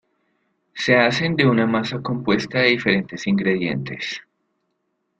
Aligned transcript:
Se 0.73 0.95
hacen 0.95 1.35
de 1.35 1.45
una 1.47 1.67
masa 1.67 2.01
compuesta 2.01 2.57
de 2.57 2.69
diferentes 2.69 3.27
ingredientes. 3.27 4.19